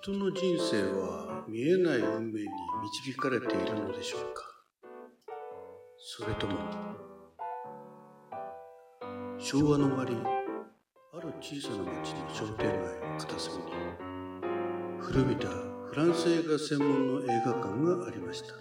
[0.00, 2.48] 人の人生は見えない運命に
[3.04, 4.44] 導かれているのでしょうか？
[5.98, 6.54] それとも
[9.38, 10.16] 昭和の終わり
[11.14, 13.62] ある小さな町の商店街の片隅に
[15.00, 18.54] 古びたフランス映画専門の映画館がありました。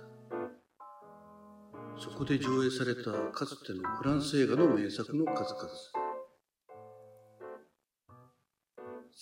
[1.99, 5.67] そこで上映されたかつてのフランス映画の名作の数々。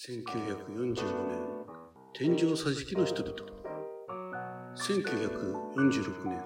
[0.07, 0.95] 1945
[1.29, 1.54] 年
[2.17, 3.35] 天井桟敷の人々。
[4.77, 6.41] 1946年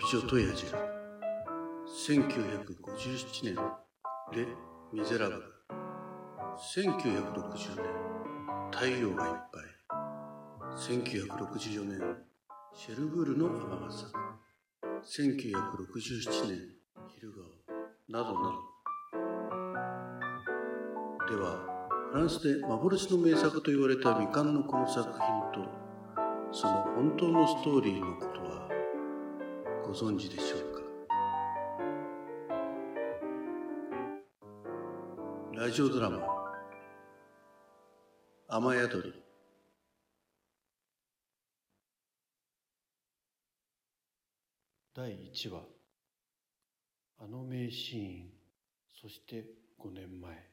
[0.00, 0.76] 美女と野獣
[1.86, 3.54] 1957年
[4.34, 4.44] レ・
[4.92, 5.36] ミゼラブ。
[5.36, 5.42] ル
[6.74, 7.84] 1960年
[8.72, 9.62] 太陽がいっぱい。
[10.76, 12.00] 1964年
[12.74, 14.08] シェルブールの雨傘
[15.04, 16.74] 1967年
[17.06, 17.44] 昼顔。
[18.08, 18.54] などなど。
[21.36, 21.77] では
[22.10, 25.18] フランスで幻の名作と言われた未完のこの作品
[25.52, 25.68] と
[26.52, 28.66] その本当のストーリーのことは
[29.86, 30.80] ご存知でしょうか？
[35.54, 36.18] ラジオドラマ
[38.48, 39.12] 「雨宿り」
[44.94, 45.78] 第1話。
[47.20, 48.30] あの名シーン
[49.02, 49.44] そして
[49.80, 50.48] 5年前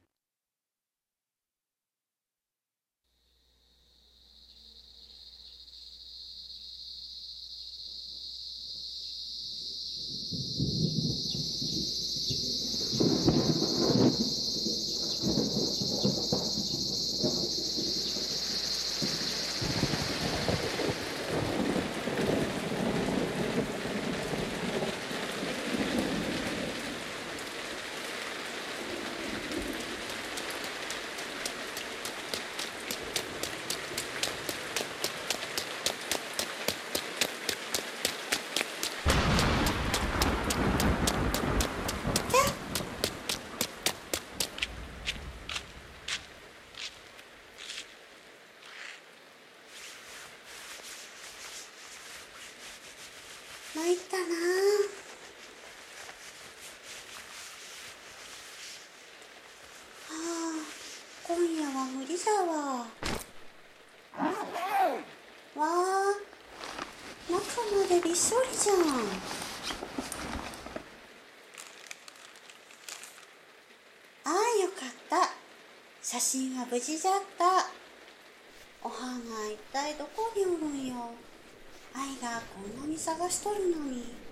[53.76, 54.24] 参ったな
[60.10, 60.16] ああ
[61.28, 62.86] 今夜は無理だわ。
[65.56, 65.66] わあ
[67.28, 67.36] 中
[67.76, 68.78] までびっしょりじゃん。
[74.24, 75.34] ああよかった。
[76.04, 77.72] 写真は無事じゃった。
[78.84, 79.18] お花
[79.50, 81.10] 一体どこにおるんよ。
[81.96, 84.25] 愛がこんなに探しとるのに。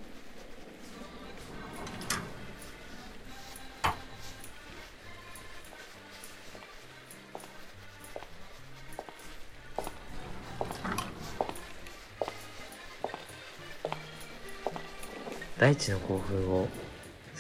[15.63, 16.68] 大地の興奮を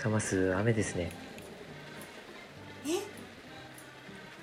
[0.01, 1.11] 冷ます雨ですね。
[2.85, 2.91] え？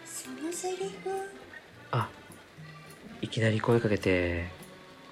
[0.05, 1.11] そのセリフ？
[1.91, 2.11] あ
[3.23, 4.45] いきなり声かけて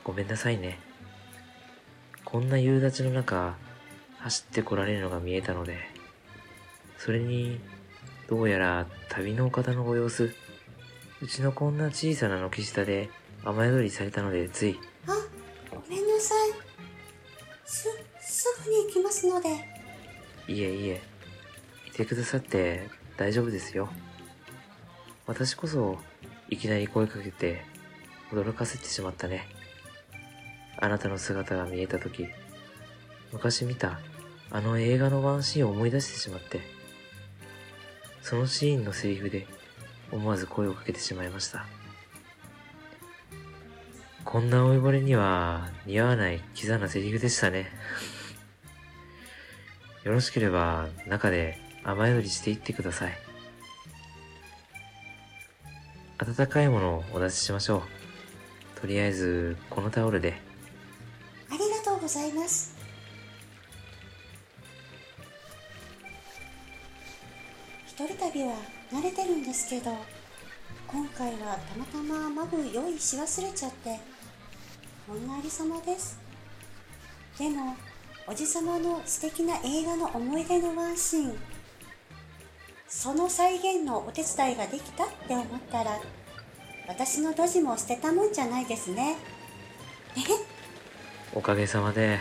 [0.05, 0.79] ごめんなさいね。
[2.27, 3.56] こんな夕立の中
[4.19, 5.79] 走ってこられるのが見えたので
[6.99, 7.61] それに
[8.29, 10.35] どうやら旅のお方のご様子
[11.23, 13.09] うちのこんな小さな軒下で
[13.47, 14.79] 雨宿りされたのでつい。
[15.06, 15.12] あ
[15.71, 16.50] ごめんなさい。
[17.65, 17.89] す
[18.28, 19.49] すぐに行きますので。
[20.49, 21.00] いえいえ。
[21.87, 23.89] いてくださって大丈夫ですよ。
[25.27, 25.99] 私こそ
[26.50, 27.65] いきなり声かけて
[28.31, 29.49] 驚かせてしまったね。
[30.77, 32.28] あなたの姿が見えた時
[33.33, 33.99] 昔見た
[34.50, 36.61] あの映画のワンシーンを思い出してしまって
[38.22, 39.47] そのシーンのセリフで
[40.12, 41.67] 思わず声をかけてしまいました。
[44.25, 47.67] こんな老いぼれには似合わないキザなセリフでしたね。
[50.09, 53.13] よろしければ中で雨宿りしていってください。
[56.17, 57.82] 温かいものをお出ししましょ
[58.77, 58.81] う。
[58.81, 60.41] とりあえずこのタオルで。
[61.50, 62.75] ありがとうございます。
[67.87, 68.55] 一人旅は
[68.91, 69.94] 慣れてるんですけど
[70.87, 74.00] 今回はたまたまマグ用意し忘れちゃって
[75.06, 76.19] こんなありさまです。
[77.38, 77.77] でも
[78.31, 81.39] おじさまの素敵な映画の思い出のワンシーン。
[82.87, 85.99] その再現のお手伝いができたって思ったら
[86.87, 89.17] 私のドジも捨てたもんじゃないですね。
[90.15, 90.21] え？
[91.35, 92.19] おかげさまで。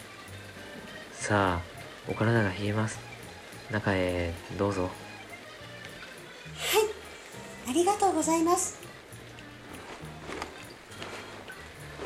[1.12, 1.60] さあ
[2.08, 2.98] お体が冷えます。
[3.70, 4.88] 中へどうぞ。
[7.68, 8.78] ありがとうございます。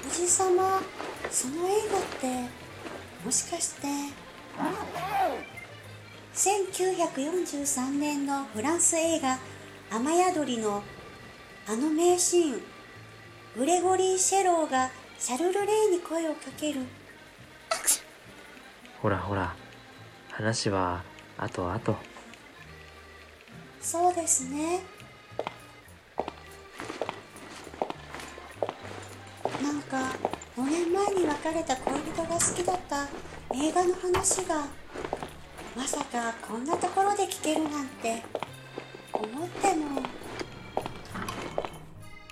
[0.04, 0.82] 王子様
[1.30, 2.69] その映画って
[3.24, 3.88] もしかして。
[6.34, 9.38] 1943年のフランス映画
[9.92, 10.82] 「雨宿り」の
[11.66, 12.62] あの名シーン
[13.56, 16.86] グレゴリー・シェローがシャルル・レイに声をかける。
[19.02, 19.54] ほらほら、
[20.30, 21.02] 話は
[21.36, 21.98] 後々。
[23.80, 24.80] そうですね。
[29.62, 30.16] なんか
[30.56, 33.08] 5年前に別れた恋人が好きだった
[33.54, 34.66] 映画の話が
[35.76, 38.22] まさかこんなところで聞けるなんて
[39.12, 40.02] 思っても。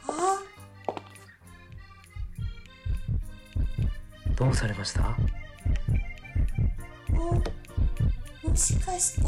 [0.08, 0.42] あ。
[4.36, 5.16] どうされました？
[7.12, 7.42] も
[8.42, 9.22] もしかして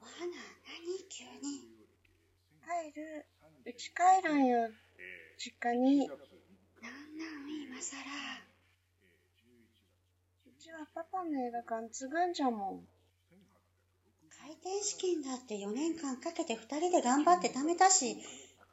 [0.00, 1.66] お花何急に？
[2.62, 3.26] 帰る。
[3.64, 4.70] うち帰るんよ。
[5.38, 6.06] 実家に？
[6.06, 7.62] うなんなん？
[7.62, 8.02] 今さら
[10.58, 12.80] ちはパパの映画館継ぐんじゃもん。
[14.40, 18.16] 開店資金だって4年間かけて2人で頑張って貯めたし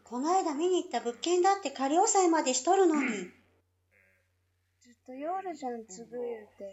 [0.03, 6.63] この間見に行った物件だって仮押さえまでしとるのにずっと夜じゃん、継ぐ言うて。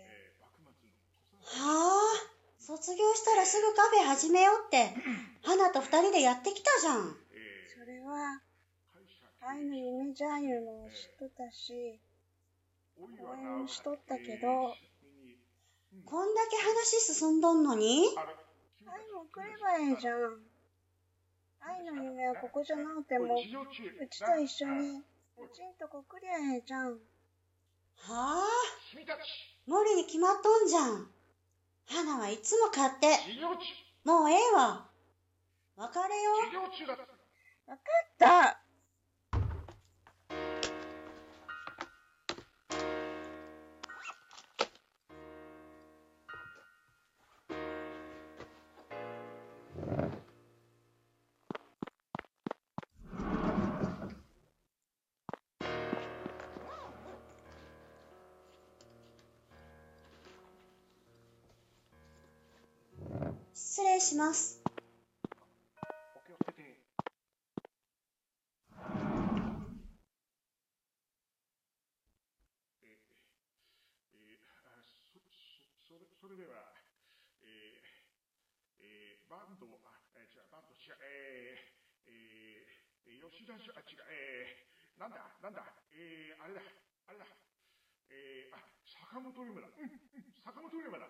[1.42, 2.39] はあ？
[2.60, 4.92] 卒業したらすぐカフェ始めようって
[5.42, 7.16] 花と2人でやってきたじゃん。
[7.74, 8.40] それは、
[9.40, 11.98] 愛の夢じゃいうのを知っとったし、
[12.98, 13.08] 応
[13.62, 14.74] 援しとったけど、
[16.04, 18.04] こんだけ話進んどんのに？
[18.86, 20.44] 愛も来ればええじゃん。
[21.60, 23.38] 愛の夢はここじゃなくても、う
[24.08, 25.02] ちと一緒に、
[25.38, 26.92] うちんとこ来りゃええじゃん。
[26.92, 26.98] は
[28.06, 28.44] あ？
[29.66, 31.08] 無理に決まっとんじゃん
[31.90, 33.18] 花はいつも買って。
[34.04, 34.86] もうええわ。
[35.76, 36.30] 別れよ
[37.66, 38.59] わかった
[64.00, 64.56] 礼します。
[75.86, 76.72] それそれでは、
[77.42, 77.80] えー
[78.80, 82.14] えーバンド、あ、えー違う、バンド違う、えー
[83.06, 86.62] えー、吉田し、あ、違う、えー、なんだ、なんだ、えー、あれだ、
[87.06, 87.26] あれだ、
[88.10, 91.06] えー、あ、坂本龍馬だ、うん、うん、坂本龍馬だ、